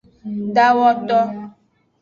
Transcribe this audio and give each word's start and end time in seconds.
Dawoto. 0.55 1.19